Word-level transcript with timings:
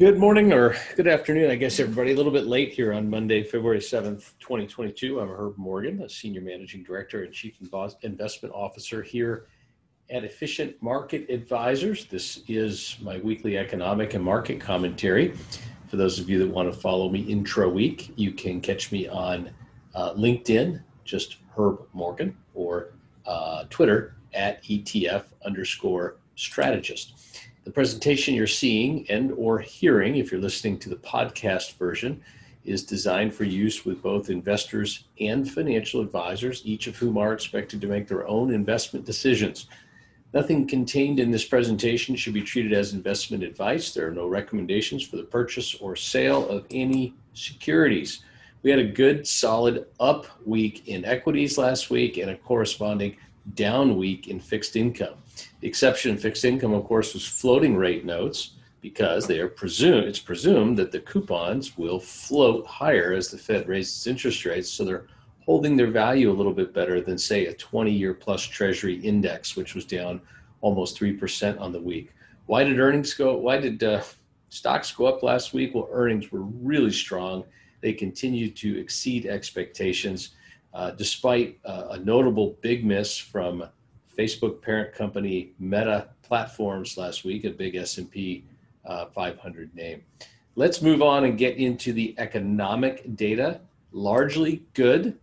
Good 0.00 0.16
morning 0.16 0.50
or 0.54 0.76
good 0.96 1.06
afternoon, 1.06 1.50
I 1.50 1.56
guess, 1.56 1.78
everybody. 1.78 2.12
A 2.12 2.16
little 2.16 2.32
bit 2.32 2.46
late 2.46 2.72
here 2.72 2.94
on 2.94 3.10
Monday, 3.10 3.42
February 3.42 3.80
7th, 3.80 4.32
2022. 4.40 5.20
I'm 5.20 5.28
Herb 5.28 5.58
Morgan, 5.58 6.00
a 6.00 6.08
Senior 6.08 6.40
Managing 6.40 6.82
Director 6.82 7.22
and 7.22 7.34
Chief 7.34 7.58
Investment 8.02 8.54
Officer 8.54 9.02
here 9.02 9.48
at 10.08 10.24
Efficient 10.24 10.82
Market 10.82 11.28
Advisors. 11.28 12.06
This 12.06 12.40
is 12.48 12.96
my 13.02 13.18
weekly 13.18 13.58
economic 13.58 14.14
and 14.14 14.24
market 14.24 14.58
commentary. 14.58 15.34
For 15.88 15.96
those 15.96 16.18
of 16.18 16.30
you 16.30 16.38
that 16.38 16.48
want 16.48 16.72
to 16.72 16.80
follow 16.80 17.10
me 17.10 17.20
intra 17.20 17.68
week, 17.68 18.10
you 18.16 18.32
can 18.32 18.62
catch 18.62 18.90
me 18.90 19.06
on 19.06 19.50
uh, 19.94 20.14
LinkedIn, 20.14 20.82
just 21.04 21.36
Herb 21.54 21.86
Morgan, 21.92 22.34
or 22.54 22.94
uh, 23.26 23.64
Twitter 23.68 24.16
at 24.32 24.64
ETF 24.64 25.24
underscore 25.44 26.16
strategist. 26.36 27.12
The 27.64 27.70
presentation 27.70 28.34
you're 28.34 28.46
seeing 28.46 29.06
and 29.10 29.32
or 29.32 29.58
hearing, 29.58 30.16
if 30.16 30.32
you're 30.32 30.40
listening 30.40 30.78
to 30.78 30.88
the 30.88 30.96
podcast 30.96 31.76
version, 31.76 32.22
is 32.64 32.84
designed 32.84 33.34
for 33.34 33.44
use 33.44 33.84
with 33.84 34.02
both 34.02 34.30
investors 34.30 35.04
and 35.20 35.50
financial 35.50 36.00
advisors, 36.00 36.62
each 36.64 36.86
of 36.86 36.96
whom 36.96 37.18
are 37.18 37.34
expected 37.34 37.80
to 37.82 37.86
make 37.86 38.08
their 38.08 38.26
own 38.26 38.52
investment 38.52 39.04
decisions. 39.04 39.66
Nothing 40.32 40.66
contained 40.66 41.20
in 41.20 41.30
this 41.30 41.44
presentation 41.44 42.16
should 42.16 42.34
be 42.34 42.42
treated 42.42 42.72
as 42.72 42.94
investment 42.94 43.42
advice. 43.42 43.92
There 43.92 44.08
are 44.08 44.12
no 44.12 44.26
recommendations 44.26 45.02
for 45.02 45.16
the 45.16 45.24
purchase 45.24 45.74
or 45.74 45.96
sale 45.96 46.48
of 46.48 46.64
any 46.70 47.14
securities. 47.34 48.24
We 48.62 48.70
had 48.70 48.78
a 48.78 48.84
good, 48.84 49.26
solid 49.26 49.86
up 49.98 50.26
week 50.46 50.88
in 50.88 51.04
equities 51.04 51.58
last 51.58 51.90
week 51.90 52.16
and 52.16 52.30
a 52.30 52.36
corresponding 52.36 53.16
down 53.54 53.96
week 53.96 54.28
in 54.28 54.40
fixed 54.40 54.76
income. 54.76 55.14
The 55.60 55.68
exception 55.68 56.12
in 56.12 56.18
fixed 56.18 56.44
income, 56.44 56.72
of 56.72 56.84
course, 56.84 57.14
was 57.14 57.26
floating 57.26 57.76
rate 57.76 58.04
notes 58.04 58.52
because 58.80 59.26
they 59.26 59.40
are 59.40 59.48
presumed 59.48 60.04
it's 60.04 60.18
presumed 60.18 60.78
that 60.78 60.90
the 60.90 61.00
coupons 61.00 61.76
will 61.76 62.00
float 62.00 62.66
higher 62.66 63.12
as 63.12 63.28
the 63.28 63.38
Fed 63.38 63.68
raises 63.68 64.06
interest 64.06 64.44
rates, 64.44 64.70
so 64.70 64.84
they're 64.84 65.06
holding 65.44 65.76
their 65.76 65.90
value 65.90 66.30
a 66.30 66.32
little 66.32 66.52
bit 66.52 66.72
better 66.72 67.00
than 67.00 67.18
say 67.18 67.46
a 67.46 67.54
20-year 67.54 68.14
plus 68.14 68.42
Treasury 68.42 68.96
index, 69.00 69.56
which 69.56 69.74
was 69.74 69.84
down 69.84 70.20
almost 70.60 70.96
three 70.96 71.12
percent 71.12 71.58
on 71.58 71.72
the 71.72 71.80
week. 71.80 72.12
Why 72.46 72.64
did 72.64 72.80
earnings 72.80 73.14
go? 73.14 73.36
Why 73.36 73.58
did 73.58 73.82
uh, 73.82 74.02
stocks 74.48 74.92
go 74.92 75.06
up 75.06 75.22
last 75.22 75.52
week? 75.52 75.74
Well, 75.74 75.88
earnings 75.92 76.32
were 76.32 76.42
really 76.42 76.92
strong. 76.92 77.44
They 77.80 77.92
continue 77.92 78.50
to 78.50 78.78
exceed 78.78 79.26
expectations 79.26 80.30
uh, 80.74 80.92
despite 80.92 81.58
uh, 81.64 81.88
a 81.90 81.98
notable 81.98 82.56
big 82.60 82.84
miss 82.84 83.16
from 83.16 83.64
Facebook 84.20 84.60
parent 84.60 84.92
company 84.92 85.52
Meta 85.58 86.08
Platforms 86.22 86.98
last 86.98 87.24
week, 87.24 87.44
a 87.44 87.50
big 87.50 87.74
S&P 87.74 88.44
uh, 88.84 89.06
500 89.06 89.74
name. 89.74 90.02
Let's 90.56 90.82
move 90.82 91.00
on 91.00 91.24
and 91.24 91.38
get 91.38 91.56
into 91.56 91.94
the 91.94 92.14
economic 92.18 93.16
data. 93.16 93.60
Largely 93.92 94.62
good, 94.74 95.18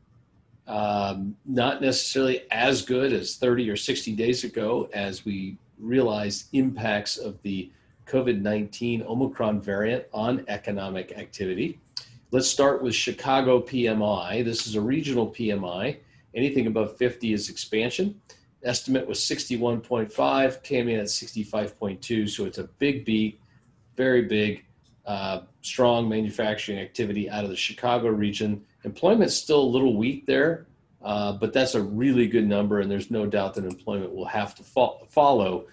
um, 0.68 1.36
not 1.45 1.80
necessarily 1.80 2.42
as 2.50 2.81
good 2.81 3.14
as 3.14 3.36
30 3.36 3.70
or 3.70 3.78
60 3.78 4.14
days 4.14 4.44
ago 4.44 4.90
as 4.94 5.23
we 5.23 5.58
realized 5.78 6.48
impacts 6.53 7.18
of 7.18 7.40
the 7.44 7.72
COVID 8.08 8.42
19 8.42 9.03
Omicron 9.03 9.62
variant 9.62 10.06
on 10.12 10.44
economic 10.48 11.12
activity. 11.12 11.80
Let's 12.31 12.48
start 12.48 12.81
with 12.81 12.95
Chicago 12.95 13.62
PMI. 13.62 14.44
This 14.44 14.66
is 14.66 14.75
a 14.75 14.81
regional 14.81 15.28
PMI. 15.28 15.98
Anything 16.34 16.66
above 16.68 16.98
50 16.98 17.34
is 17.34 17.50
expansion. 17.50 18.20
Estimate 18.68 19.08
was 19.08 19.20
61.5, 19.20 20.64
came 20.64 20.90
in 20.90 21.00
at 21.00 21.06
65.2, 21.08 22.30
so 22.30 22.46
it's 22.46 22.58
a 22.58 22.66
big 22.66 23.06
beat, 23.06 23.40
very 23.96 24.24
big, 24.24 24.66
uh, 25.06 25.42
strong 25.62 26.08
manufacturing 26.09 26.78
activity 26.80 27.30
out 27.30 27.44
of 27.44 27.50
the 27.50 27.56
Chicago 27.56 28.09
region. 28.09 28.64
Employment's 28.84 29.36
still 29.36 29.62
a 29.62 29.72
little 29.76 29.96
weak 29.96 30.26
there, 30.26 30.68
uh, 31.02 31.31
but 31.34 31.53
that's 31.53 31.75
a 31.75 31.81
really 31.81 32.28
good 32.28 32.47
number, 32.47 32.81
and 32.81 32.91
there's 32.91 33.09
no 33.09 33.25
doubt 33.25 33.53
that 33.56 33.66
employment 33.66 34.14
will 34.14 34.25
have 34.25 34.53
to 34.56 34.64
fo- 34.64 35.08
follow 35.09 35.66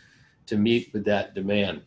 to 0.46 0.56
meet 0.56 0.92
with 0.92 1.04
that 1.04 1.34
demand. 1.34 1.82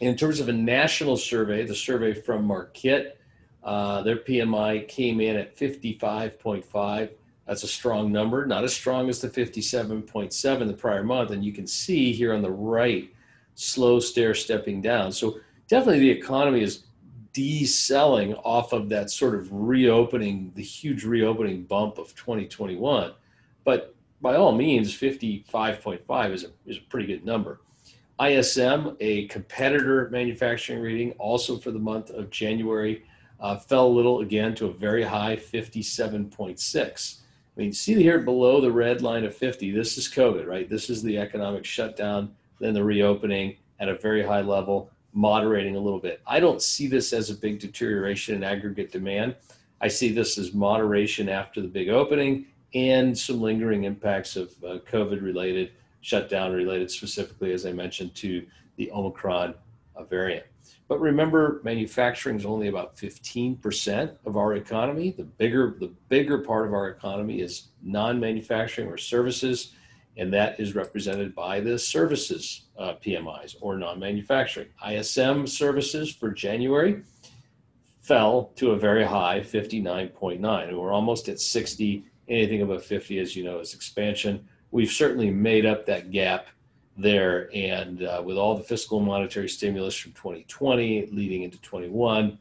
In 0.00 0.16
terms 0.16 0.40
of 0.40 0.48
a 0.48 0.52
national 0.52 1.16
survey, 1.16 1.64
the 1.64 1.74
survey 1.74 2.12
from 2.12 2.46
Markit 2.46 3.12
uh, 3.66 4.00
their 4.02 4.16
PMI 4.16 4.86
came 4.86 5.20
in 5.20 5.36
at 5.36 5.56
55.5. 5.56 7.10
That's 7.46 7.62
a 7.62 7.68
strong 7.68 8.10
number, 8.10 8.44
not 8.44 8.64
as 8.64 8.74
strong 8.74 9.08
as 9.08 9.20
the 9.20 9.28
57.7 9.28 10.66
the 10.66 10.72
prior 10.72 11.04
month. 11.04 11.30
And 11.30 11.44
you 11.44 11.52
can 11.52 11.66
see 11.66 12.12
here 12.12 12.34
on 12.34 12.42
the 12.42 12.50
right, 12.50 13.08
slow 13.54 14.00
stair 14.00 14.34
stepping 14.34 14.80
down. 14.80 15.12
So 15.12 15.38
definitely 15.68 16.00
the 16.00 16.10
economy 16.10 16.62
is 16.62 16.86
deselling 17.32 18.34
off 18.36 18.72
of 18.72 18.88
that 18.88 19.10
sort 19.10 19.34
of 19.34 19.48
reopening, 19.52 20.50
the 20.54 20.62
huge 20.62 21.04
reopening 21.04 21.62
bump 21.64 21.98
of 21.98 22.14
2021. 22.16 23.12
But 23.62 23.94
by 24.20 24.36
all 24.36 24.52
means, 24.52 24.96
55.5 24.96 26.32
is 26.32 26.44
a, 26.44 26.48
is 26.64 26.78
a 26.78 26.82
pretty 26.88 27.06
good 27.06 27.24
number. 27.24 27.60
ISM, 28.20 28.96
a 29.00 29.26
competitor 29.26 30.08
manufacturing 30.10 30.80
reading, 30.80 31.12
also 31.12 31.58
for 31.58 31.70
the 31.70 31.78
month 31.78 32.10
of 32.10 32.30
January, 32.30 33.04
uh, 33.38 33.56
fell 33.58 33.86
a 33.86 33.88
little 33.88 34.20
again 34.20 34.54
to 34.54 34.66
a 34.66 34.72
very 34.72 35.02
high 35.02 35.36
57.6. 35.36 37.18
I 37.56 37.60
mean, 37.60 37.72
see 37.72 37.94
here 37.94 38.18
below 38.18 38.60
the 38.60 38.70
red 38.70 39.00
line 39.00 39.24
of 39.24 39.34
50, 39.34 39.70
this 39.70 39.96
is 39.96 40.08
COVID, 40.08 40.46
right? 40.46 40.68
This 40.68 40.90
is 40.90 41.02
the 41.02 41.16
economic 41.18 41.64
shutdown, 41.64 42.34
then 42.60 42.74
the 42.74 42.84
reopening 42.84 43.56
at 43.80 43.88
a 43.88 43.96
very 43.96 44.22
high 44.22 44.42
level, 44.42 44.90
moderating 45.14 45.74
a 45.74 45.80
little 45.80 45.98
bit. 45.98 46.20
I 46.26 46.38
don't 46.38 46.60
see 46.60 46.86
this 46.86 47.14
as 47.14 47.30
a 47.30 47.34
big 47.34 47.58
deterioration 47.58 48.34
in 48.34 48.44
aggregate 48.44 48.92
demand. 48.92 49.36
I 49.80 49.88
see 49.88 50.12
this 50.12 50.36
as 50.36 50.52
moderation 50.52 51.30
after 51.30 51.62
the 51.62 51.68
big 51.68 51.88
opening 51.88 52.46
and 52.74 53.16
some 53.16 53.40
lingering 53.40 53.84
impacts 53.84 54.36
of 54.36 54.52
uh, 54.62 54.78
COVID 54.90 55.22
related, 55.22 55.72
shutdown 56.02 56.52
related, 56.52 56.90
specifically, 56.90 57.52
as 57.52 57.64
I 57.64 57.72
mentioned, 57.72 58.14
to 58.16 58.46
the 58.76 58.90
Omicron 58.92 59.54
uh, 59.96 60.04
variant. 60.04 60.46
But 60.88 61.00
remember, 61.00 61.60
manufacturing 61.64 62.36
is 62.36 62.46
only 62.46 62.68
about 62.68 62.96
15% 62.96 64.16
of 64.24 64.36
our 64.36 64.54
economy. 64.54 65.10
The 65.10 65.24
bigger, 65.24 65.76
the 65.80 65.92
bigger 66.08 66.38
part 66.38 66.66
of 66.66 66.74
our 66.74 66.88
economy 66.88 67.40
is 67.40 67.68
non-manufacturing 67.82 68.88
or 68.88 68.96
services, 68.96 69.72
and 70.16 70.32
that 70.32 70.60
is 70.60 70.74
represented 70.74 71.34
by 71.34 71.60
the 71.60 71.78
services 71.78 72.66
uh, 72.78 72.94
PMIs 73.04 73.56
or 73.60 73.76
non-manufacturing. 73.76 74.68
ISM 74.88 75.46
services 75.46 76.12
for 76.12 76.30
January 76.30 77.02
fell 78.00 78.52
to 78.54 78.70
a 78.70 78.78
very 78.78 79.04
high 79.04 79.40
59.9, 79.40 80.68
and 80.68 80.78
we're 80.78 80.92
almost 80.92 81.28
at 81.28 81.40
60. 81.40 82.04
Anything 82.28 82.62
above 82.62 82.84
50, 82.84 83.18
as 83.18 83.34
you 83.34 83.44
know, 83.44 83.58
is 83.58 83.74
expansion. 83.74 84.46
We've 84.70 84.90
certainly 84.90 85.30
made 85.30 85.66
up 85.66 85.86
that 85.86 86.10
gap 86.10 86.46
there. 86.96 87.50
And 87.54 88.02
uh, 88.02 88.22
with 88.24 88.36
all 88.36 88.56
the 88.56 88.62
fiscal 88.62 88.98
and 88.98 89.06
monetary 89.06 89.48
stimulus 89.48 89.96
from 89.96 90.12
2020 90.12 91.06
leading 91.12 91.42
into 91.42 91.60
21, 91.60 92.38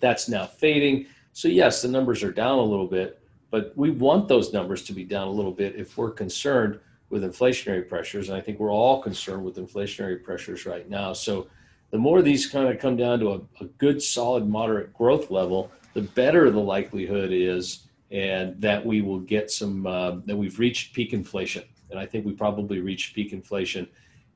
that's 0.00 0.28
now 0.28 0.46
fading. 0.46 1.06
So, 1.32 1.48
yes, 1.48 1.82
the 1.82 1.88
numbers 1.88 2.22
are 2.22 2.32
down 2.32 2.58
a 2.58 2.62
little 2.62 2.86
bit, 2.86 3.20
but 3.50 3.72
we 3.76 3.90
want 3.90 4.28
those 4.28 4.52
numbers 4.52 4.82
to 4.84 4.92
be 4.92 5.04
down 5.04 5.28
a 5.28 5.30
little 5.30 5.52
bit 5.52 5.76
if 5.76 5.96
we're 5.96 6.10
concerned 6.10 6.80
with 7.08 7.22
inflationary 7.22 7.88
pressures. 7.88 8.28
And 8.28 8.36
I 8.36 8.40
think 8.40 8.58
we're 8.58 8.72
all 8.72 9.02
concerned 9.02 9.44
with 9.44 9.56
inflationary 9.56 10.22
pressures 10.22 10.66
right 10.66 10.88
now. 10.88 11.12
So, 11.12 11.48
the 11.90 11.98
more 11.98 12.22
these 12.22 12.46
kind 12.46 12.68
of 12.68 12.78
come 12.78 12.96
down 12.96 13.18
to 13.18 13.32
a, 13.32 13.40
a 13.60 13.64
good, 13.78 14.00
solid, 14.00 14.48
moderate 14.48 14.94
growth 14.94 15.30
level, 15.30 15.72
the 15.92 16.02
better 16.02 16.48
the 16.50 16.60
likelihood 16.60 17.32
is 17.32 17.88
and 18.12 18.60
that 18.60 18.84
we 18.84 19.02
will 19.02 19.20
get 19.20 19.50
some 19.50 19.86
uh, 19.86 20.16
that 20.24 20.36
we've 20.36 20.58
reached 20.58 20.94
peak 20.94 21.12
inflation 21.12 21.62
and 21.90 21.98
I 21.98 22.06
think 22.06 22.24
we 22.24 22.32
probably 22.32 22.80
reached 22.80 23.14
peak 23.14 23.32
inflation 23.32 23.88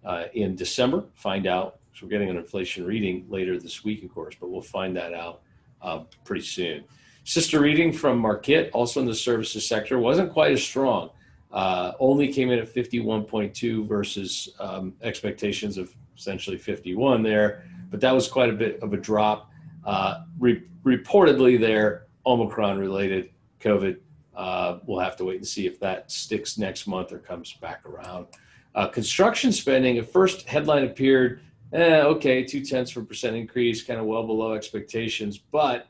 uh, 0.05 0.25
in 0.35 0.55
December. 0.55 1.05
Find 1.15 1.47
out. 1.47 1.79
So 1.95 2.07
we're 2.07 2.11
getting 2.11 2.31
an 2.31 2.37
inflation 2.37 2.85
reading 2.85 3.27
later 3.29 3.59
this 3.59 3.85
week, 3.85 4.03
of 4.03 4.13
course, 4.13 4.35
but 4.41 4.51
we'll 4.51 4.63
find 4.63 4.97
that 4.97 5.15
out 5.15 5.43
uh, 5.81 6.01
pretty 6.25 6.45
soon. 6.45 6.85
Sister 7.25 7.61
reading 7.61 7.93
from 7.93 8.21
Markit, 8.21 8.71
also 8.73 9.01
in 9.01 9.07
the 9.07 9.15
services 9.15 9.67
sector, 9.67 9.99
wasn't 9.99 10.33
quite 10.33 10.53
as 10.53 10.63
strong. 10.63 11.11
Uh, 11.53 11.93
only 12.01 12.33
came 12.33 12.51
in 12.51 12.59
at 12.59 12.73
51.2 12.73 13.87
versus 13.87 14.49
um, 14.59 14.93
expectations 15.03 15.79
of 15.79 15.95
essentially 16.19 16.59
51 16.59 17.23
there, 17.23 17.65
but 17.91 18.01
that 18.01 18.13
was 18.13 18.27
quite 18.29 18.51
a 18.51 18.53
bit 18.53 18.83
of 18.83 18.93
a 18.93 18.97
drop. 18.97 19.51
Uh, 19.85 20.25
re- 20.39 20.65
reportedly, 20.85 21.59
there 21.59 22.07
Omicron 22.27 22.79
related 22.79 23.31
COVID 23.61 23.99
uh, 24.37 24.79
we'll 24.85 25.01
have 25.01 25.17
to 25.17 25.25
wait 25.25 25.37
and 25.37 25.47
see 25.47 25.67
if 25.67 25.79
that 25.81 26.11
sticks 26.11 26.59
next 26.59 26.87
month 26.87 27.13
or 27.13 27.19
comes 27.19 27.53
back 27.55 27.85
around. 27.87 28.27
Uh, 28.75 28.89
construction 28.89 29.53
spending, 29.53 29.99
at 29.99 30.11
first 30.11 30.49
headline 30.49 30.85
appeared, 30.85 31.41
eh, 31.73 32.01
okay, 32.03 32.43
two 32.43 32.65
tenths 32.65 32.97
of 32.97 33.03
a 33.03 33.07
percent 33.07 33.37
increase, 33.37 33.83
kind 33.83 34.01
of 34.01 34.07
well 34.07 34.27
below 34.27 34.55
expectations, 34.55 35.39
but 35.39 35.89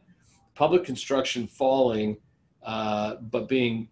public 0.54 0.84
construction 0.84 1.46
falling, 1.46 2.16
uh, 2.62 3.16
but 3.16 3.48
being, 3.48 3.88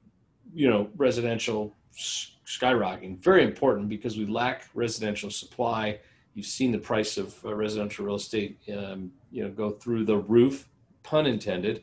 you 0.54 0.68
know, 0.68 0.88
residential 0.96 1.74
skyrocketing. 1.96 3.18
Very 3.18 3.44
important 3.44 3.88
because 3.88 4.18
we 4.18 4.26
lack 4.26 4.68
residential 4.74 5.30
supply 5.30 5.98
You've 6.34 6.46
seen 6.46 6.72
the 6.72 6.78
price 6.78 7.18
of 7.18 7.34
uh, 7.44 7.54
residential 7.54 8.06
real 8.06 8.14
estate, 8.14 8.58
um, 8.74 9.12
you 9.30 9.44
know, 9.44 9.50
go 9.50 9.70
through 9.70 10.04
the 10.04 10.16
roof, 10.16 10.68
pun 11.02 11.26
intended, 11.26 11.82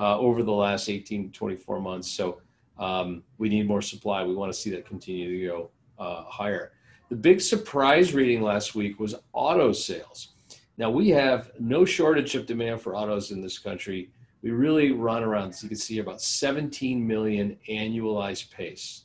uh, 0.00 0.18
over 0.18 0.42
the 0.42 0.52
last 0.52 0.88
18 0.88 1.30
to 1.30 1.38
24 1.38 1.78
months. 1.78 2.10
So 2.10 2.40
um, 2.78 3.22
we 3.36 3.50
need 3.50 3.68
more 3.68 3.82
supply. 3.82 4.24
We 4.24 4.34
want 4.34 4.50
to 4.50 4.58
see 4.58 4.70
that 4.70 4.86
continue 4.86 5.38
to 5.38 5.46
go 5.46 5.70
uh, 5.98 6.24
higher. 6.24 6.72
The 7.10 7.16
big 7.16 7.40
surprise 7.40 8.14
reading 8.14 8.40
last 8.40 8.74
week 8.74 8.98
was 8.98 9.14
auto 9.34 9.72
sales. 9.72 10.28
Now 10.78 10.90
we 10.90 11.10
have 11.10 11.50
no 11.58 11.84
shortage 11.84 12.34
of 12.34 12.46
demand 12.46 12.80
for 12.80 12.96
autos 12.96 13.30
in 13.30 13.42
this 13.42 13.58
country. 13.58 14.10
We 14.42 14.52
really 14.52 14.92
run 14.92 15.22
around, 15.22 15.50
as 15.50 15.62
you 15.62 15.68
can 15.68 15.76
see, 15.76 15.98
about 15.98 16.22
17 16.22 17.06
million 17.06 17.58
annualized 17.68 18.50
pace. 18.50 19.02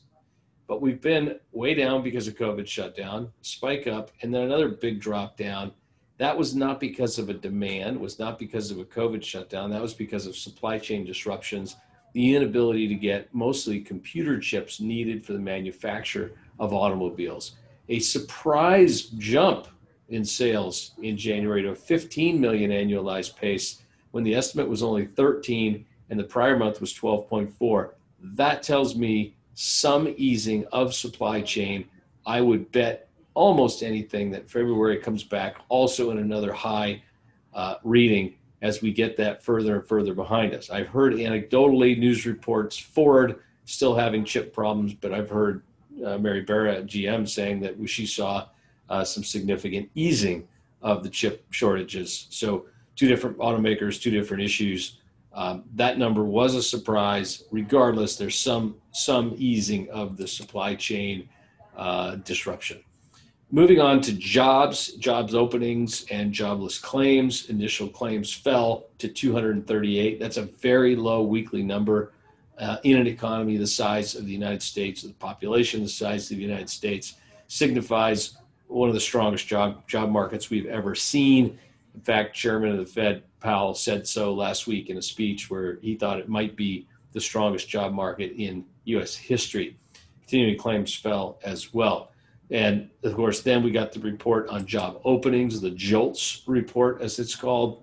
But 0.66 0.80
we've 0.80 1.02
been 1.02 1.38
way 1.52 1.74
down 1.74 2.02
because 2.02 2.26
of 2.26 2.36
COVID 2.36 2.66
shutdown, 2.66 3.30
spike 3.42 3.86
up, 3.86 4.10
and 4.22 4.34
then 4.34 4.44
another 4.44 4.70
big 4.70 4.98
drop 4.98 5.36
down. 5.36 5.72
That 6.18 6.36
was 6.36 6.54
not 6.54 6.80
because 6.80 7.18
of 7.18 7.28
a 7.28 7.34
demand, 7.34 8.00
was 8.00 8.18
not 8.18 8.38
because 8.38 8.70
of 8.70 8.78
a 8.78 8.84
COVID 8.84 9.22
shutdown. 9.22 9.70
That 9.70 9.82
was 9.82 9.94
because 9.94 10.26
of 10.26 10.36
supply 10.36 10.78
chain 10.78 11.04
disruptions, 11.04 11.76
the 12.14 12.34
inability 12.34 12.88
to 12.88 12.94
get 12.94 13.34
mostly 13.34 13.80
computer 13.80 14.40
chips 14.40 14.80
needed 14.80 15.26
for 15.26 15.34
the 15.34 15.38
manufacture 15.38 16.32
of 16.58 16.72
automobiles. 16.72 17.56
A 17.88 17.98
surprise 17.98 19.02
jump 19.02 19.68
in 20.08 20.24
sales 20.24 20.92
in 21.02 21.16
January 21.16 21.62
to 21.62 21.70
a 21.70 21.74
15 21.74 22.40
million 22.40 22.70
annualized 22.70 23.36
pace 23.36 23.82
when 24.12 24.24
the 24.24 24.34
estimate 24.34 24.68
was 24.68 24.82
only 24.82 25.04
13 25.04 25.84
and 26.08 26.18
the 26.18 26.24
prior 26.24 26.56
month 26.56 26.80
was 26.80 26.94
12.4. 26.94 27.90
That 28.20 28.62
tells 28.62 28.96
me 28.96 29.34
some 29.54 30.14
easing 30.16 30.64
of 30.72 30.94
supply 30.94 31.42
chain. 31.42 31.88
I 32.24 32.40
would 32.40 32.70
bet 32.72 33.05
almost 33.36 33.82
anything 33.82 34.30
that 34.30 34.50
February 34.50 34.96
comes 34.96 35.22
back 35.22 35.58
also 35.68 36.10
in 36.10 36.18
another 36.18 36.52
high 36.54 37.02
uh, 37.52 37.74
reading 37.84 38.34
as 38.62 38.80
we 38.80 38.90
get 38.90 39.14
that 39.18 39.44
further 39.44 39.76
and 39.76 39.86
further 39.86 40.14
behind 40.14 40.54
us. 40.54 40.70
I've 40.70 40.88
heard 40.88 41.12
anecdotally 41.12 41.98
news 41.98 42.24
reports 42.24 42.78
Ford 42.78 43.38
still 43.66 43.94
having 43.94 44.24
chip 44.24 44.54
problems, 44.54 44.94
but 44.94 45.12
I've 45.12 45.28
heard 45.28 45.62
uh, 46.04 46.16
Mary 46.16 46.40
Barra 46.40 46.76
at 46.76 46.86
GM 46.86 47.28
saying 47.28 47.60
that 47.60 47.76
she 47.88 48.06
saw 48.06 48.46
uh, 48.88 49.04
some 49.04 49.22
significant 49.22 49.90
easing 49.94 50.48
of 50.80 51.02
the 51.02 51.10
chip 51.10 51.44
shortages. 51.50 52.28
So, 52.30 52.64
two 52.94 53.08
different 53.08 53.36
automakers, 53.36 54.00
two 54.00 54.10
different 54.10 54.42
issues. 54.42 54.98
Um, 55.34 55.64
that 55.74 55.98
number 55.98 56.24
was 56.24 56.54
a 56.54 56.62
surprise. 56.62 57.44
Regardless, 57.50 58.16
there's 58.16 58.38
some 58.38 58.76
some 58.92 59.34
easing 59.36 59.90
of 59.90 60.16
the 60.16 60.26
supply 60.26 60.74
chain 60.74 61.28
uh, 61.76 62.16
disruption. 62.16 62.82
Moving 63.52 63.80
on 63.80 64.00
to 64.00 64.12
jobs, 64.12 64.94
jobs 64.94 65.32
openings 65.32 66.04
and 66.10 66.32
jobless 66.32 66.78
claims. 66.78 67.48
Initial 67.48 67.88
claims 67.88 68.32
fell 68.32 68.86
to 68.98 69.08
238. 69.08 70.18
That's 70.18 70.36
a 70.36 70.42
very 70.42 70.96
low 70.96 71.22
weekly 71.22 71.62
number 71.62 72.12
uh, 72.58 72.78
in 72.82 72.96
an 72.96 73.06
economy 73.06 73.56
the 73.56 73.66
size 73.66 74.16
of 74.16 74.26
the 74.26 74.32
United 74.32 74.62
States, 74.62 75.02
the 75.02 75.12
population 75.12 75.84
the 75.84 75.88
size 75.88 76.28
of 76.30 76.38
the 76.38 76.42
United 76.42 76.68
States, 76.68 77.14
signifies 77.46 78.36
one 78.66 78.88
of 78.88 78.94
the 78.94 79.00
strongest 79.00 79.46
job 79.46 79.86
job 79.86 80.10
markets 80.10 80.50
we've 80.50 80.66
ever 80.66 80.96
seen. 80.96 81.56
In 81.94 82.00
fact, 82.00 82.34
Chairman 82.34 82.72
of 82.72 82.78
the 82.78 82.86
Fed 82.86 83.22
Powell 83.38 83.74
said 83.74 84.08
so 84.08 84.34
last 84.34 84.66
week 84.66 84.90
in 84.90 84.96
a 84.96 85.02
speech 85.02 85.48
where 85.48 85.78
he 85.82 85.94
thought 85.94 86.18
it 86.18 86.28
might 86.28 86.56
be 86.56 86.88
the 87.12 87.20
strongest 87.20 87.68
job 87.68 87.92
market 87.92 88.32
in 88.32 88.64
U.S. 88.86 89.14
history. 89.14 89.78
Continuing 90.22 90.58
claims 90.58 90.92
fell 90.96 91.38
as 91.44 91.72
well. 91.72 92.10
And 92.50 92.90
of 93.02 93.14
course, 93.14 93.40
then 93.40 93.62
we 93.62 93.70
got 93.70 93.92
the 93.92 94.00
report 94.00 94.48
on 94.48 94.66
job 94.66 95.00
openings, 95.04 95.60
the 95.60 95.70
JOLTS 95.70 96.42
report, 96.46 97.00
as 97.00 97.18
it's 97.18 97.34
called. 97.34 97.82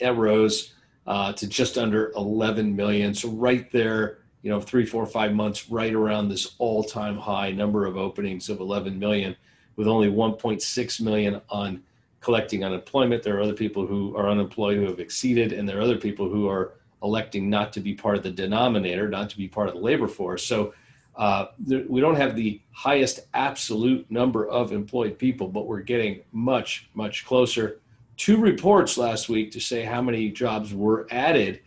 That 0.00 0.16
rose 0.16 0.74
uh, 1.06 1.32
to 1.34 1.46
just 1.46 1.78
under 1.78 2.12
11 2.16 2.74
million. 2.74 3.14
So 3.14 3.28
right 3.30 3.70
there, 3.70 4.18
you 4.42 4.50
know, 4.50 4.60
three, 4.60 4.84
four, 4.84 5.06
five 5.06 5.32
months, 5.32 5.70
right 5.70 5.92
around 5.92 6.28
this 6.28 6.54
all-time 6.58 7.16
high 7.16 7.50
number 7.50 7.86
of 7.86 7.96
openings 7.96 8.48
of 8.48 8.60
11 8.60 8.98
million, 8.98 9.36
with 9.76 9.86
only 9.86 10.08
1.6 10.08 11.00
million 11.00 11.40
on 11.50 11.82
collecting 12.20 12.64
unemployment. 12.64 13.22
There 13.22 13.36
are 13.36 13.42
other 13.42 13.52
people 13.54 13.86
who 13.86 14.16
are 14.16 14.28
unemployed 14.28 14.78
who 14.78 14.86
have 14.86 15.00
exceeded, 15.00 15.52
and 15.52 15.68
there 15.68 15.78
are 15.78 15.82
other 15.82 15.98
people 15.98 16.28
who 16.28 16.48
are 16.48 16.74
electing 17.02 17.48
not 17.48 17.72
to 17.74 17.80
be 17.80 17.94
part 17.94 18.16
of 18.16 18.22
the 18.22 18.30
denominator, 18.30 19.08
not 19.08 19.30
to 19.30 19.36
be 19.36 19.48
part 19.48 19.68
of 19.68 19.74
the 19.74 19.80
labor 19.80 20.08
force. 20.08 20.44
So 20.44 20.74
uh, 21.16 21.46
we 21.66 22.00
don't 22.00 22.16
have 22.16 22.36
the 22.36 22.60
highest 22.72 23.20
absolute 23.34 24.08
number 24.10 24.46
of 24.48 24.72
employed 24.72 25.18
people, 25.18 25.48
but 25.48 25.66
we're 25.66 25.80
getting 25.80 26.20
much, 26.32 26.88
much 26.94 27.24
closer 27.24 27.80
two 28.16 28.38
reports 28.38 28.96
last 28.96 29.28
week 29.28 29.50
to 29.52 29.60
say 29.60 29.82
how 29.82 30.00
many 30.00 30.30
jobs 30.30 30.74
were 30.74 31.06
added 31.10 31.60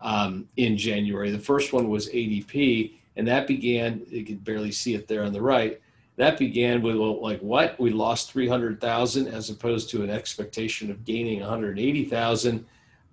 um, 0.00 0.48
in 0.56 0.76
January. 0.76 1.30
The 1.30 1.38
first 1.38 1.72
one 1.72 1.88
was 1.88 2.08
ADP, 2.10 2.92
and 3.16 3.26
that 3.26 3.46
began, 3.46 4.02
you 4.08 4.24
can 4.24 4.36
barely 4.36 4.72
see 4.72 4.94
it 4.94 5.08
there 5.08 5.24
on 5.24 5.32
the 5.32 5.40
right. 5.40 5.80
That 6.16 6.38
began 6.38 6.82
with 6.82 6.94
like 6.96 7.40
what? 7.40 7.78
We 7.80 7.90
lost 7.90 8.30
300,000 8.32 9.26
as 9.26 9.50
opposed 9.50 9.90
to 9.90 10.04
an 10.04 10.10
expectation 10.10 10.90
of 10.90 11.04
gaining 11.04 11.40
180,000. 11.40 12.64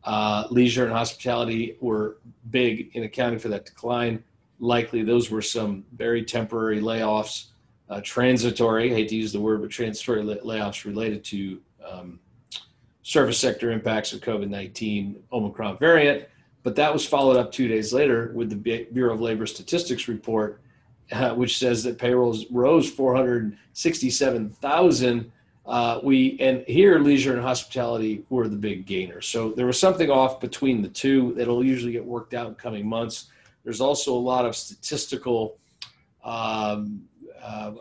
Uh, 0.04 0.48
leisure 0.50 0.86
and 0.86 0.94
hospitality 0.94 1.78
were 1.80 2.18
big 2.50 2.96
in 2.96 3.04
accounting 3.04 3.40
for 3.40 3.48
that 3.50 3.66
decline. 3.66 4.24
Likely 4.62 5.04
those 5.04 5.30
were 5.30 5.42
some 5.42 5.84
very 5.94 6.24
temporary 6.24 6.80
layoffs, 6.80 7.48
uh, 7.90 8.00
transitory, 8.02 8.92
I 8.92 8.96
hate 8.96 9.10
to 9.10 9.18
use 9.18 9.34
the 9.34 9.42
word, 9.42 9.62
but 9.62 9.69
transitory 9.69 10.24
layoffs 10.24 10.86
related 10.86 11.25
to 11.25 11.60
um, 11.86 12.19
service 13.04 13.38
sector 13.38 13.72
impacts 13.72 14.13
of 14.13 14.22
COVID 14.22 14.50
19 14.50 15.22
Omicron 15.34 15.78
variant. 15.78 16.25
But 16.63 16.75
that 16.75 16.94
was 16.94 17.06
followed 17.06 17.38
up 17.38 17.52
two 17.52 17.68
days 17.68 17.92
later 17.92 18.31
with 18.34 18.50
the 18.50 18.88
Bureau 18.94 19.13
of 19.13 19.22
Labor 19.22 19.46
Statistics 19.46 20.08
report, 20.08 20.62
uh, 21.12 21.34
which 21.34 21.57
says 21.57 21.84
that 21.84 21.98
payrolls 21.98 22.46
rose 22.52 22.90
467,000. 22.90 25.31
Uh, 25.66 26.00
we 26.04 26.38
and 26.40 26.64
here 26.68 27.00
leisure 27.00 27.34
and 27.34 27.42
hospitality 27.42 28.24
were 28.30 28.48
the 28.48 28.56
big 28.56 28.86
gainers. 28.86 29.28
So 29.28 29.52
there 29.52 29.66
was 29.66 29.78
something 29.80 30.10
off 30.10 30.40
between 30.40 30.81
the 30.81 30.90
two 30.90 31.34
that'll 31.36 31.64
usually 31.64 31.92
get 31.92 32.06
worked 32.06 32.34
out 32.34 32.48
in 32.48 32.56
coming 32.56 32.88
months. 32.88 33.28
There's 33.63 33.81
also 33.81 34.13
a 34.13 34.19
lot 34.19 34.46
of 34.46 34.56
statistical 34.56 35.58
um, 36.24 37.04
uh, 37.42 37.72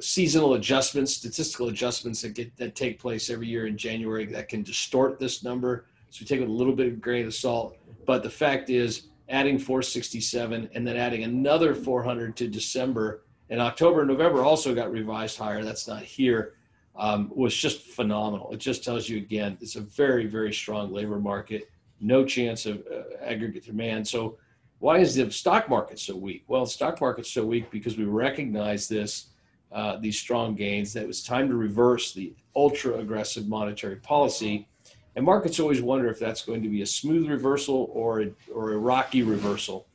seasonal 0.00 0.54
adjustments, 0.54 1.14
statistical 1.14 1.68
adjustments 1.68 2.22
that 2.22 2.34
get 2.34 2.56
that 2.56 2.74
take 2.74 2.98
place 2.98 3.30
every 3.30 3.46
year 3.46 3.66
in 3.66 3.76
January 3.76 4.26
that 4.26 4.48
can 4.48 4.62
distort 4.62 5.18
this 5.18 5.42
number. 5.42 5.86
So 6.10 6.18
we 6.22 6.26
take 6.26 6.40
it 6.40 6.48
a 6.48 6.52
little 6.52 6.74
bit 6.74 6.88
of 6.88 7.00
grain 7.00 7.26
of 7.26 7.34
salt. 7.34 7.76
But 8.06 8.22
the 8.22 8.30
fact 8.30 8.70
is, 8.70 9.08
adding 9.28 9.58
467 9.58 10.70
and 10.74 10.86
then 10.86 10.96
adding 10.96 11.24
another 11.24 11.74
400 11.74 12.36
to 12.36 12.48
December 12.48 13.24
and 13.50 13.60
October 13.60 14.00
and 14.00 14.08
November 14.08 14.42
also 14.42 14.74
got 14.74 14.90
revised 14.90 15.38
higher. 15.38 15.64
That's 15.64 15.88
not 15.88 16.02
here. 16.02 16.54
Um, 16.96 17.30
was 17.34 17.54
just 17.54 17.82
phenomenal. 17.82 18.50
It 18.52 18.58
just 18.58 18.82
tells 18.82 19.08
you 19.08 19.18
again, 19.18 19.56
it's 19.60 19.76
a 19.76 19.80
very, 19.80 20.26
very 20.26 20.52
strong 20.52 20.92
labor 20.92 21.20
market. 21.20 21.70
No 22.00 22.24
chance 22.24 22.66
of 22.66 22.82
uh, 22.92 23.02
aggregate 23.22 23.64
demand. 23.64 24.06
So, 24.06 24.36
why 24.78 24.98
is 24.98 25.14
the 25.14 25.30
stock 25.30 25.68
market 25.68 25.98
so 25.98 26.16
weak? 26.16 26.44
Well, 26.46 26.64
the 26.64 26.70
stock 26.70 27.00
market's 27.00 27.30
so 27.30 27.44
weak 27.44 27.70
because 27.70 27.96
we 27.96 28.04
recognize 28.04 28.88
this 28.88 29.28
uh, 29.70 29.96
these 29.96 30.18
strong 30.18 30.54
gains, 30.54 30.92
that 30.94 31.02
it 31.02 31.06
was 31.06 31.22
time 31.22 31.48
to 31.48 31.54
reverse 31.54 32.12
the 32.12 32.32
ultra 32.56 32.94
aggressive 32.98 33.48
monetary 33.48 33.96
policy. 33.96 34.66
And 35.14 35.24
markets 35.24 35.60
always 35.60 35.82
wonder 35.82 36.08
if 36.08 36.18
that's 36.18 36.42
going 36.42 36.62
to 36.62 36.68
be 36.68 36.82
a 36.82 36.86
smooth 36.86 37.28
reversal 37.28 37.90
or 37.92 38.22
a, 38.22 38.30
or 38.52 38.72
a 38.72 38.78
rocky 38.78 39.22
reversal. 39.22 39.86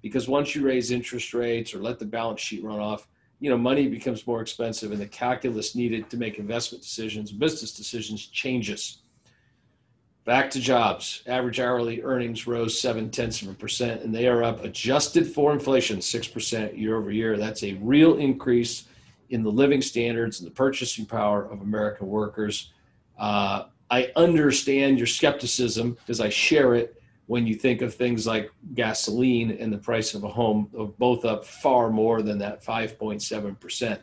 Because 0.00 0.28
once 0.28 0.54
you 0.54 0.64
raise 0.64 0.90
interest 0.90 1.34
rates 1.34 1.74
or 1.74 1.78
let 1.78 1.98
the 1.98 2.06
balance 2.06 2.40
sheet 2.40 2.64
run 2.64 2.78
off, 2.78 3.08
you 3.40 3.50
know, 3.50 3.58
money 3.58 3.86
becomes 3.86 4.26
more 4.26 4.40
expensive 4.40 4.92
and 4.92 5.00
the 5.00 5.06
calculus 5.06 5.74
needed 5.74 6.08
to 6.10 6.16
make 6.16 6.38
investment 6.38 6.82
decisions, 6.82 7.30
business 7.30 7.72
decisions 7.72 8.26
changes. 8.26 8.98
Back 10.28 10.50
to 10.50 10.60
jobs. 10.60 11.22
Average 11.26 11.58
hourly 11.58 12.02
earnings 12.02 12.46
rose 12.46 12.78
seven 12.78 13.10
tenths 13.10 13.40
of 13.40 13.48
a 13.48 13.54
percent, 13.54 14.02
and 14.02 14.14
they 14.14 14.28
are 14.28 14.44
up 14.44 14.62
adjusted 14.62 15.26
for 15.26 15.54
inflation, 15.54 16.00
6% 16.00 16.78
year 16.78 16.98
over 16.98 17.10
year. 17.10 17.38
That's 17.38 17.62
a 17.62 17.78
real 17.80 18.18
increase 18.18 18.88
in 19.30 19.42
the 19.42 19.50
living 19.50 19.80
standards 19.80 20.40
and 20.40 20.46
the 20.46 20.54
purchasing 20.54 21.06
power 21.06 21.50
of 21.50 21.62
American 21.62 22.08
workers. 22.08 22.74
Uh, 23.18 23.68
I 23.90 24.12
understand 24.16 24.98
your 24.98 25.06
skepticism 25.06 25.92
because 25.92 26.20
I 26.20 26.28
share 26.28 26.74
it 26.74 27.00
when 27.24 27.46
you 27.46 27.54
think 27.54 27.80
of 27.80 27.94
things 27.94 28.26
like 28.26 28.50
gasoline 28.74 29.52
and 29.52 29.72
the 29.72 29.78
price 29.78 30.12
of 30.12 30.24
a 30.24 30.28
home, 30.28 30.92
both 30.98 31.24
up 31.24 31.46
far 31.46 31.88
more 31.88 32.20
than 32.20 32.36
that 32.36 32.62
5.7%. 32.62 33.98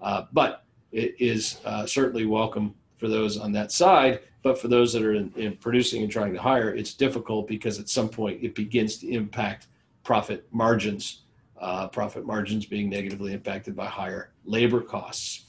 Uh, 0.00 0.22
but 0.32 0.64
it 0.90 1.16
is 1.18 1.60
uh, 1.66 1.84
certainly 1.84 2.24
welcome 2.24 2.74
for 2.96 3.08
those 3.08 3.38
on 3.38 3.52
that 3.52 3.72
side. 3.72 4.20
But 4.42 4.58
for 4.58 4.68
those 4.68 4.92
that 4.92 5.02
are 5.02 5.14
in, 5.14 5.32
in 5.36 5.56
producing 5.56 6.02
and 6.02 6.10
trying 6.10 6.32
to 6.32 6.40
hire, 6.40 6.74
it's 6.74 6.94
difficult 6.94 7.48
because 7.48 7.80
at 7.80 7.88
some 7.88 8.08
point 8.08 8.42
it 8.42 8.54
begins 8.54 8.98
to 8.98 9.10
impact 9.10 9.66
profit 10.04 10.46
margins 10.52 11.22
uh, 11.60 11.88
profit 11.88 12.26
margins 12.26 12.66
being 12.66 12.88
negatively 12.88 13.32
impacted 13.32 13.74
by 13.74 13.86
higher 13.86 14.30
labor 14.44 14.80
costs. 14.80 15.44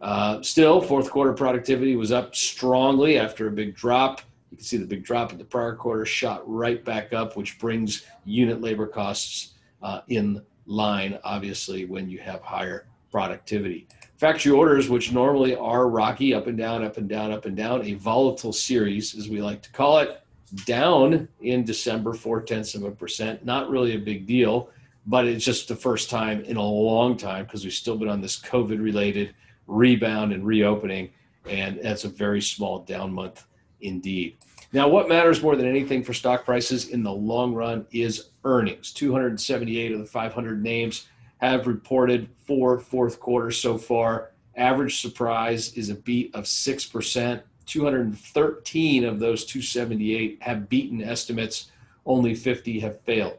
Uh, 0.00 0.40
still, 0.42 0.80
fourth 0.80 1.10
quarter 1.10 1.32
productivity 1.32 1.96
was 1.96 2.12
up 2.12 2.34
strongly 2.34 3.18
after 3.18 3.48
a 3.48 3.50
big 3.50 3.74
drop. 3.74 4.20
You 4.50 4.56
can 4.56 4.64
see 4.64 4.76
the 4.76 4.86
big 4.86 5.04
drop 5.04 5.32
in 5.32 5.38
the 5.38 5.44
prior 5.44 5.74
quarter 5.74 6.06
shot 6.06 6.42
right 6.48 6.84
back 6.84 7.12
up, 7.12 7.36
which 7.36 7.58
brings 7.58 8.06
unit 8.24 8.60
labor 8.60 8.86
costs 8.86 9.54
uh, 9.82 10.00
in 10.08 10.42
line, 10.66 11.18
obviously, 11.24 11.84
when 11.84 12.08
you 12.08 12.18
have 12.18 12.40
higher 12.42 12.86
productivity. 13.10 13.86
Factory 14.16 14.52
orders, 14.52 14.88
which 14.88 15.12
normally 15.12 15.54
are 15.54 15.88
rocky, 15.88 16.34
up 16.34 16.46
and 16.48 16.58
down, 16.58 16.84
up 16.84 16.96
and 16.96 17.08
down, 17.08 17.30
up 17.30 17.44
and 17.44 17.56
down, 17.56 17.84
a 17.84 17.94
volatile 17.94 18.52
series, 18.52 19.16
as 19.16 19.28
we 19.28 19.40
like 19.40 19.62
to 19.62 19.70
call 19.70 19.98
it, 19.98 20.22
down 20.64 21.28
in 21.40 21.64
December, 21.64 22.14
four 22.14 22.40
tenths 22.40 22.74
of 22.74 22.82
a 22.82 22.90
percent. 22.90 23.44
Not 23.44 23.70
really 23.70 23.94
a 23.94 23.98
big 23.98 24.26
deal, 24.26 24.70
but 25.06 25.26
it's 25.26 25.44
just 25.44 25.68
the 25.68 25.76
first 25.76 26.10
time 26.10 26.42
in 26.44 26.56
a 26.56 26.62
long 26.62 27.16
time 27.16 27.44
because 27.44 27.64
we've 27.64 27.72
still 27.72 27.96
been 27.96 28.08
on 28.08 28.20
this 28.20 28.40
COVID 28.40 28.82
related 28.82 29.34
rebound 29.66 30.32
and 30.32 30.44
reopening. 30.44 31.10
And 31.48 31.80
that's 31.82 32.04
a 32.04 32.08
very 32.08 32.42
small 32.42 32.80
down 32.80 33.12
month 33.12 33.46
indeed. 33.80 34.36
Now, 34.72 34.88
what 34.88 35.08
matters 35.08 35.42
more 35.42 35.56
than 35.56 35.66
anything 35.66 36.02
for 36.02 36.12
stock 36.12 36.44
prices 36.44 36.88
in 36.88 37.02
the 37.02 37.12
long 37.12 37.54
run 37.54 37.86
is 37.90 38.30
earnings. 38.44 38.92
278 38.92 39.92
of 39.92 40.00
the 40.00 40.04
500 40.06 40.62
names 40.62 41.08
have 41.38 41.66
reported 41.66 42.28
for 42.46 42.78
fourth 42.78 43.18
quarter 43.18 43.50
so 43.50 43.78
far. 43.78 44.32
Average 44.56 45.00
surprise 45.00 45.72
is 45.74 45.88
a 45.88 45.94
beat 45.94 46.34
of 46.34 46.44
6%. 46.44 47.42
213 47.66 49.04
of 49.04 49.18
those 49.18 49.44
278 49.44 50.38
have 50.40 50.68
beaten 50.68 51.02
estimates, 51.02 51.70
only 52.06 52.34
50 52.34 52.80
have 52.80 53.00
failed. 53.02 53.38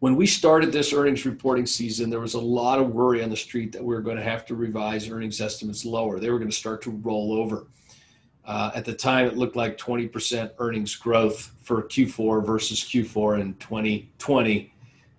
When 0.00 0.14
we 0.14 0.26
started 0.26 0.70
this 0.70 0.92
earnings 0.92 1.26
reporting 1.26 1.66
season, 1.66 2.08
there 2.10 2.20
was 2.20 2.34
a 2.34 2.40
lot 2.40 2.78
of 2.78 2.90
worry 2.90 3.22
on 3.22 3.30
the 3.30 3.36
street 3.36 3.72
that 3.72 3.82
we 3.82 3.94
were 3.94 4.00
going 4.00 4.16
to 4.16 4.22
have 4.22 4.46
to 4.46 4.54
revise 4.54 5.10
earnings 5.10 5.40
estimates 5.40 5.84
lower. 5.84 6.20
They 6.20 6.30
were 6.30 6.38
going 6.38 6.50
to 6.50 6.56
start 6.56 6.82
to 6.82 6.90
roll 6.90 7.32
over. 7.32 7.66
Uh, 8.44 8.70
at 8.74 8.84
the 8.84 8.92
time, 8.92 9.26
it 9.26 9.36
looked 9.36 9.56
like 9.56 9.76
20% 9.76 10.52
earnings 10.58 10.94
growth 10.94 11.52
for 11.62 11.82
Q4 11.82 12.46
versus 12.46 12.80
Q4 12.80 13.40
in 13.40 13.54
2020. 13.54 14.72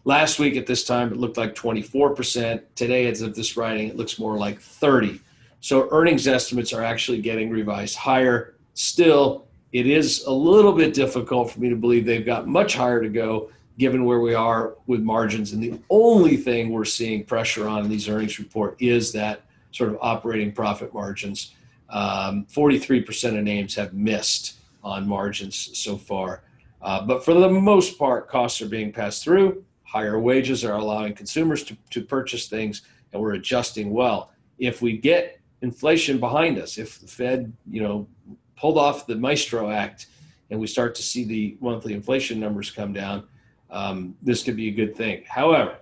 Last 0.06 0.40
week 0.40 0.56
at 0.56 0.66
this 0.66 0.84
time, 0.84 1.12
it 1.12 1.18
looked 1.18 1.38
like 1.38 1.56
24%. 1.56 2.62
Today, 2.76 3.08
as 3.08 3.22
of 3.22 3.36
this 3.36 3.58
writing, 3.58 3.90
it 3.90 3.98
looks 3.98 4.18
more 4.18 4.38
like 4.38 4.60
30. 4.60 5.20
So 5.60 5.90
earnings 5.92 6.28
estimates 6.28 6.72
are 6.72 6.84
actually 6.84 7.22
getting 7.22 7.50
revised 7.50 7.98
higher. 7.98 8.56
Still, 8.76 9.48
it 9.74 9.88
is 9.88 10.24
a 10.24 10.32
little 10.32 10.72
bit 10.72 10.94
difficult 10.94 11.52
for 11.52 11.60
me 11.60 11.70
to 11.70 11.76
believe 11.76 12.06
they've 12.06 12.26
got 12.26 12.48
much 12.48 12.76
higher 12.76 13.02
to 13.02 13.10
go 13.10 13.50
given 13.78 14.06
where 14.06 14.20
we 14.20 14.34
are 14.34 14.76
with 14.88 15.02
margins. 15.02 15.54
And 15.54 15.62
the 15.62 15.80
only 15.90 16.38
thing 16.38 16.70
we're 16.70 16.86
seeing 16.86 17.24
pressure 17.24 17.68
on 17.68 17.84
in 17.84 17.90
these 17.90 18.10
earnings 18.10 18.40
report 18.40 18.76
is 18.80 19.12
that 19.14 19.44
sort 19.72 19.90
of 19.90 19.98
operating 20.02 20.52
profit 20.52 20.94
margins. 20.94 21.54
Um, 21.90 22.46
43% 22.52 23.38
of 23.38 23.44
names 23.44 23.76
have 23.76 23.94
missed 23.94 24.56
on 24.84 25.08
margins 25.08 25.78
so 25.78 25.98
far. 25.98 26.44
Uh, 26.82 27.06
but 27.06 27.24
for 27.24 27.34
the 27.34 27.50
most 27.50 27.98
part, 27.98 28.30
costs 28.30 28.62
are 28.62 28.70
being 28.70 28.92
passed 28.92 29.24
through. 29.24 29.64
Higher 29.90 30.20
wages 30.20 30.64
are 30.64 30.76
allowing 30.76 31.14
consumers 31.14 31.64
to, 31.66 31.78
to 31.90 32.02
purchase 32.02 32.48
things, 32.48 32.84
and 33.12 33.22
we're 33.22 33.34
adjusting 33.34 33.92
well. 33.92 34.32
If 34.60 34.82
we 34.82 34.98
get 34.98 35.40
inflation 35.62 36.20
behind 36.20 36.58
us. 36.58 36.78
If 36.78 37.00
the 37.00 37.08
Fed, 37.08 37.54
you 37.70 37.82
know, 37.82 38.08
pulled 38.56 38.78
off 38.78 39.08
the 39.08 39.16
Maestro 39.16 39.70
Act 39.70 40.08
and 40.50 40.60
we 40.60 40.68
start 40.68 40.96
to 40.96 41.04
see 41.04 41.24
the 41.24 41.58
monthly 41.60 41.94
inflation 41.94 42.40
numbers 42.40 42.72
come 42.72 42.94
down, 42.94 43.28
um, 43.70 44.16
this 44.22 44.44
could 44.44 44.56
be 44.56 44.70
a 44.70 44.72
good 44.72 44.96
thing. 44.96 45.24
However, 45.28 45.78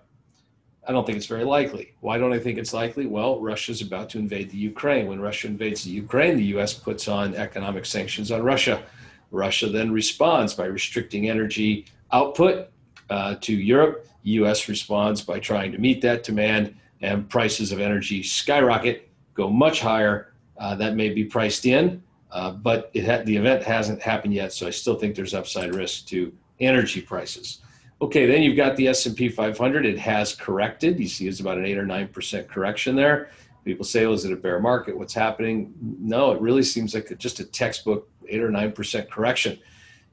I 0.87 0.91
don't 0.91 1.05
think 1.05 1.17
it's 1.17 1.27
very 1.27 1.43
likely. 1.43 1.93
Why 1.99 2.17
don't 2.17 2.33
I 2.33 2.39
think 2.39 2.57
it's 2.57 2.73
likely? 2.73 3.07
Well, 3.07 3.41
Russia's 3.41 3.81
about 3.81 4.09
to 4.11 4.19
invade 4.19 4.49
the 4.49 4.57
Ukraine. 4.57 5.07
When 5.07 5.19
Russia 5.19 5.47
invades 5.47 5.83
the 5.83 5.91
Ukraine, 5.91 6.37
the 6.37 6.45
U.S. 6.45 6.73
puts 6.73 7.07
on 7.07 7.35
economic 7.35 7.85
sanctions 7.85 8.31
on 8.31 8.41
Russia. 8.41 8.83
Russia 9.31 9.67
then 9.67 9.91
responds 9.91 10.53
by 10.53 10.65
restricting 10.65 11.29
energy 11.29 11.85
output 12.13 12.69
uh, 13.09 13.35
to 13.41 13.53
Europe. 13.53 14.07
U.S. 14.23 14.67
responds 14.67 15.21
by 15.21 15.39
trying 15.39 15.71
to 15.71 15.77
meet 15.77 16.01
that 16.01 16.23
demand, 16.23 16.75
and 17.01 17.29
prices 17.29 17.71
of 17.71 17.79
energy 17.79 18.23
skyrocket 18.23 19.09
go 19.33 19.49
much 19.49 19.81
higher. 19.81 20.33
Uh, 20.57 20.73
that 20.75 20.95
may 20.95 21.09
be 21.09 21.23
priced 21.23 21.67
in, 21.67 22.01
uh, 22.31 22.51
but 22.51 22.89
ha- 22.95 23.21
the 23.25 23.37
event 23.37 23.63
hasn't 23.63 24.01
happened 24.01 24.33
yet, 24.33 24.51
so 24.51 24.65
I 24.65 24.71
still 24.71 24.95
think 24.95 25.15
there's 25.15 25.35
upside 25.35 25.75
risk 25.75 26.07
to 26.07 26.33
energy 26.59 26.99
prices. 26.99 27.59
Okay, 28.01 28.25
then 28.25 28.41
you've 28.43 28.57
got 28.57 28.75
the 28.75 28.87
S&P 28.87 29.29
500. 29.29 29.85
It 29.85 29.97
has 29.99 30.35
corrected. 30.35 30.99
You 30.99 31.07
see, 31.07 31.27
it's 31.27 31.39
about 31.39 31.57
an 31.57 31.65
eight 31.65 31.77
or 31.77 31.85
nine 31.85 32.07
percent 32.07 32.47
correction 32.47 32.95
there. 32.95 33.29
People 33.65 33.85
say, 33.85 34.05
"Oh, 34.05 34.13
is 34.13 34.23
it 34.23 34.31
a 34.31 34.35
bear 34.35 34.59
market? 34.59 34.97
What's 34.97 35.13
happening?" 35.13 35.73
No, 35.81 36.31
it 36.31 36.41
really 36.41 36.63
seems 36.63 36.93
like 36.93 37.15
just 37.17 37.39
a 37.39 37.43
textbook 37.43 38.07
eight 38.29 38.41
or 38.41 38.51
nine 38.51 38.71
percent 38.71 39.09
correction. 39.11 39.59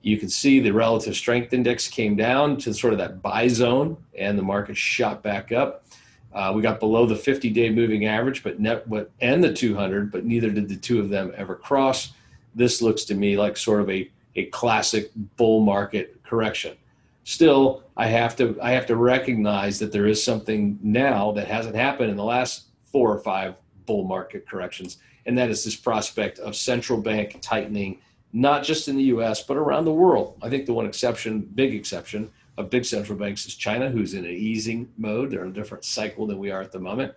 You 0.04 0.18
can 0.18 0.28
see 0.28 0.60
the 0.60 0.70
relative 0.70 1.16
strength 1.16 1.54
index 1.54 1.88
came 1.88 2.14
down 2.14 2.58
to 2.58 2.74
sort 2.74 2.92
of 2.92 2.98
that 2.98 3.22
buy 3.22 3.48
zone, 3.48 3.96
and 4.16 4.38
the 4.38 4.42
market 4.42 4.76
shot 4.76 5.22
back 5.22 5.50
up. 5.50 5.86
Uh, 6.34 6.52
we 6.54 6.60
got 6.60 6.78
below 6.78 7.06
the 7.06 7.14
50-day 7.14 7.70
moving 7.70 8.04
average, 8.04 8.42
but 8.42 8.60
net 8.60 8.86
what 8.86 9.10
and 9.22 9.42
the 9.42 9.50
200, 9.50 10.12
but 10.12 10.26
neither 10.26 10.50
did 10.50 10.68
the 10.68 10.76
two 10.76 11.00
of 11.00 11.08
them 11.08 11.32
ever 11.38 11.54
cross. 11.54 12.12
This 12.54 12.82
looks 12.82 13.04
to 13.04 13.14
me 13.14 13.38
like 13.38 13.56
sort 13.56 13.80
of 13.80 13.88
a 13.88 14.10
a 14.36 14.44
classic 14.46 15.10
bull 15.36 15.60
market 15.60 16.22
correction. 16.22 16.76
Still, 17.22 17.82
I 17.96 18.08
have 18.08 18.36
to 18.36 18.58
I 18.60 18.72
have 18.72 18.84
to 18.86 18.96
recognize 18.96 19.78
that 19.78 19.90
there 19.90 20.06
is 20.06 20.22
something 20.22 20.78
now 20.82 21.32
that 21.32 21.48
hasn't 21.48 21.76
happened 21.76 22.10
in 22.10 22.18
the 22.18 22.24
last 22.24 22.64
four 22.84 23.10
or 23.10 23.20
five 23.20 23.56
bull 23.86 24.04
market 24.04 24.46
corrections, 24.46 24.98
and 25.24 25.38
that 25.38 25.48
is 25.48 25.64
this 25.64 25.76
prospect 25.76 26.40
of 26.40 26.56
central 26.56 27.00
bank 27.00 27.38
tightening, 27.40 28.00
not 28.34 28.64
just 28.64 28.88
in 28.88 28.96
the 28.96 29.04
U.S. 29.04 29.42
but 29.42 29.56
around 29.56 29.84
the 29.84 29.92
world. 29.92 30.36
I 30.42 30.50
think 30.50 30.66
the 30.66 30.74
one 30.74 30.86
exception, 30.86 31.40
big 31.40 31.72
exception, 31.72 32.30
of 32.58 32.68
big 32.68 32.84
central 32.84 33.16
banks 33.16 33.46
is 33.46 33.54
China, 33.54 33.88
who's 33.88 34.14
in 34.14 34.24
an 34.24 34.30
easing 34.30 34.88
mode. 34.98 35.30
They're 35.30 35.44
in 35.44 35.50
a 35.50 35.54
different 35.54 35.84
cycle 35.84 36.26
than 36.26 36.38
we 36.38 36.50
are 36.50 36.60
at 36.60 36.72
the 36.72 36.80
moment. 36.80 37.14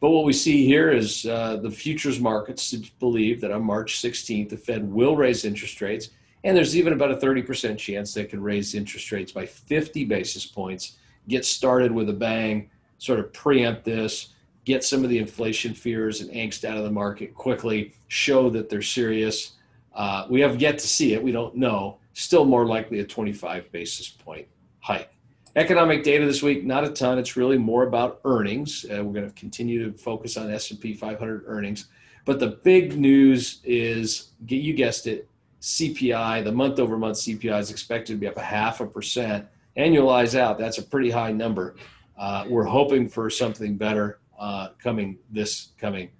But 0.00 0.10
what 0.10 0.24
we 0.24 0.32
see 0.32 0.64
here 0.64 0.90
is 0.90 1.26
uh, 1.26 1.56
the 1.56 1.70
futures 1.70 2.18
markets 2.18 2.74
believe 3.00 3.40
that 3.42 3.50
on 3.50 3.62
March 3.62 4.00
16th, 4.00 4.48
the 4.48 4.56
Fed 4.56 4.90
will 4.90 5.16
raise 5.16 5.44
interest 5.44 5.80
rates. 5.80 6.10
And 6.44 6.56
there's 6.56 6.76
even 6.76 6.92
about 6.92 7.10
a 7.10 7.16
30% 7.16 7.76
chance 7.76 8.14
they 8.14 8.24
could 8.24 8.38
raise 8.38 8.74
interest 8.74 9.10
rates 9.12 9.32
by 9.32 9.44
50 9.44 10.04
basis 10.04 10.46
points, 10.46 10.96
get 11.28 11.44
started 11.44 11.92
with 11.92 12.08
a 12.08 12.14
bang, 12.14 12.70
sort 12.98 13.18
of 13.18 13.32
preempt 13.32 13.84
this, 13.84 14.28
get 14.64 14.84
some 14.84 15.02
of 15.02 15.10
the 15.10 15.18
inflation 15.18 15.74
fears 15.74 16.20
and 16.20 16.30
angst 16.30 16.64
out 16.64 16.76
of 16.76 16.84
the 16.84 16.90
market 16.90 17.34
quickly, 17.34 17.92
show 18.06 18.48
that 18.50 18.68
they're 18.68 18.82
serious. 18.82 19.52
Uh, 19.94 20.26
we 20.28 20.40
have 20.40 20.60
yet 20.60 20.78
to 20.78 20.86
see 20.86 21.14
it. 21.14 21.22
We 21.22 21.32
don't 21.32 21.56
know. 21.56 21.98
Still 22.12 22.44
more 22.44 22.66
likely 22.66 23.00
a 23.00 23.04
25 23.04 23.70
basis 23.72 24.08
point 24.08 24.46
hike. 24.80 25.10
Economic 25.56 26.04
data 26.04 26.24
this 26.24 26.42
week, 26.42 26.64
not 26.64 26.84
a 26.84 26.90
ton. 26.90 27.18
It's 27.18 27.36
really 27.36 27.58
more 27.58 27.84
about 27.84 28.20
earnings. 28.24 28.84
Uh, 28.84 29.02
we're 29.04 29.12
going 29.12 29.28
to 29.28 29.34
continue 29.34 29.90
to 29.90 29.96
focus 29.98 30.36
on 30.36 30.50
S&P 30.50 30.94
500 30.94 31.44
earnings. 31.46 31.88
But 32.24 32.38
the 32.38 32.58
big 32.62 32.98
news 32.98 33.60
is, 33.64 34.32
you 34.46 34.74
guessed 34.74 35.06
it, 35.06 35.28
CPI, 35.60 36.44
the 36.44 36.52
month 36.52 36.78
over 36.78 36.96
month 36.96 37.16
CPI 37.18 37.58
is 37.58 37.70
expected 37.70 38.12
to 38.12 38.18
be 38.18 38.28
up 38.28 38.36
a 38.36 38.42
half 38.42 38.80
a 38.80 38.86
percent. 38.86 39.46
Annualize 39.76 40.38
out, 40.38 40.58
that's 40.58 40.78
a 40.78 40.82
pretty 40.82 41.10
high 41.10 41.32
number. 41.32 41.76
Uh, 42.16 42.44
we're 42.48 42.64
hoping 42.64 43.08
for 43.08 43.30
something 43.30 43.76
better 43.76 44.18
uh, 44.38 44.68
coming 44.82 45.18
this 45.30 45.72
coming 45.78 46.10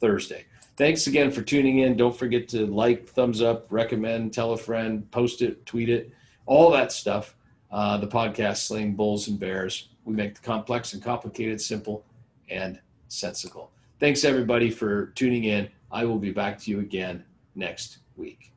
Thursday. 0.00 0.44
Thanks 0.78 1.08
again 1.08 1.32
for 1.32 1.42
tuning 1.42 1.80
in. 1.80 1.96
Don't 1.96 2.16
forget 2.16 2.48
to 2.50 2.64
like, 2.66 3.08
thumbs 3.08 3.42
up, 3.42 3.66
recommend, 3.68 4.32
tell 4.32 4.52
a 4.52 4.56
friend, 4.56 5.10
post 5.10 5.42
it, 5.42 5.66
tweet 5.66 5.88
it, 5.88 6.12
all 6.46 6.70
that 6.70 6.92
stuff 6.92 7.34
uh, 7.72 7.98
the 7.98 8.06
podcast 8.06 8.58
Slaying 8.58 8.94
Bulls 8.94 9.26
and 9.26 9.40
Bears. 9.40 9.88
We 10.04 10.14
make 10.14 10.36
the 10.36 10.40
complex 10.40 10.92
and 10.92 11.02
complicated 11.02 11.60
simple 11.60 12.04
and 12.48 12.78
sensible. 13.08 13.72
Thanks, 13.98 14.22
everybody, 14.22 14.70
for 14.70 15.06
tuning 15.16 15.44
in. 15.44 15.68
I 15.90 16.04
will 16.04 16.20
be 16.20 16.30
back 16.30 16.58
to 16.60 16.70
you 16.70 16.78
again 16.78 17.24
next 17.56 17.98
week. 18.16 18.52